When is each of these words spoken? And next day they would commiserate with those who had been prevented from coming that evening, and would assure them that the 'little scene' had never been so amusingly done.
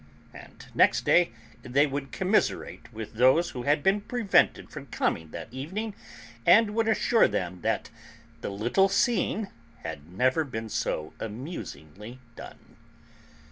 And 0.33 0.65
next 0.73 1.05
day 1.05 1.29
they 1.61 1.85
would 1.85 2.11
commiserate 2.11 2.91
with 2.91 3.13
those 3.13 3.51
who 3.51 3.61
had 3.61 3.83
been 3.83 4.01
prevented 4.01 4.71
from 4.71 4.87
coming 4.87 5.29
that 5.29 5.53
evening, 5.53 5.93
and 6.43 6.73
would 6.73 6.87
assure 6.87 7.27
them 7.27 7.61
that 7.61 7.91
the 8.39 8.49
'little 8.49 8.89
scene' 8.89 9.51
had 9.83 10.11
never 10.11 10.43
been 10.43 10.69
so 10.69 11.13
amusingly 11.19 12.17
done. 12.35 12.77